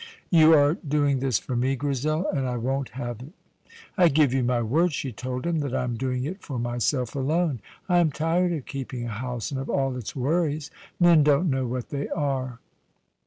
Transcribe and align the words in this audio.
"You 0.31 0.51
are 0.53 0.73
doing 0.73 1.19
this 1.19 1.37
for 1.37 1.55
me, 1.55 1.75
Grizel, 1.75 2.27
and 2.29 2.47
I 2.47 2.57
won't 2.57 2.89
have 2.97 3.21
it." 3.21 3.33
"I 3.95 4.07
give 4.07 4.33
you 4.33 4.41
my 4.43 4.59
word," 4.63 4.93
she 4.93 5.11
told 5.11 5.45
him, 5.45 5.59
"that 5.59 5.75
I 5.75 5.83
am 5.83 5.95
doing 5.95 6.23
it 6.25 6.41
for 6.41 6.57
myself 6.57 7.13
alone. 7.13 7.59
I 7.87 7.99
am 7.99 8.11
tired 8.11 8.51
of 8.53 8.65
keeping 8.65 9.05
a 9.05 9.09
house, 9.11 9.51
and 9.51 9.59
of 9.59 9.69
all 9.69 9.95
its 9.95 10.15
worries. 10.15 10.71
Men 10.99 11.21
don't 11.23 11.51
know 11.51 11.67
what 11.67 11.89
they 11.89 12.07
are." 12.09 12.59